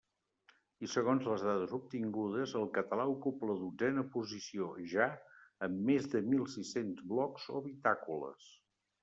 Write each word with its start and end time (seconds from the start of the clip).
I, 0.53 0.87
segons 0.91 1.25
les 1.31 1.43
dades 1.47 1.75
obtingudes, 1.77 2.55
el 2.59 2.65
català 2.77 3.05
ocupa 3.11 3.49
la 3.51 3.57
dotzena 3.59 4.05
posició, 4.17 4.71
ja, 4.95 5.09
amb 5.69 5.85
més 5.91 6.09
de 6.17 6.25
mil 6.33 6.49
sis-cents 6.57 7.07
blogs 7.15 7.47
o 7.55 7.63
bitàcoles. 7.69 8.51